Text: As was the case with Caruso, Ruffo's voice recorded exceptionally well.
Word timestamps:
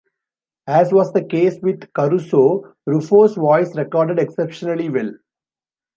As 0.65 0.91
was 0.91 1.13
the 1.13 1.23
case 1.23 1.59
with 1.61 1.93
Caruso, 1.93 2.73
Ruffo's 2.87 3.35
voice 3.35 3.75
recorded 3.75 4.17
exceptionally 4.17 4.89
well. 4.89 5.11